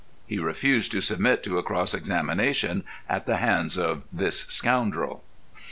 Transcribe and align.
He 0.25 0.39
refused 0.39 0.91
to 0.93 0.99
submit 1.01 1.43
to 1.43 1.59
a 1.59 1.61
cross 1.61 1.93
examination 1.93 2.85
at 3.07 3.27
the 3.27 3.37
hands 3.37 3.77
of 3.77 4.01
this 4.11 4.39
scoundrel. 4.45 5.21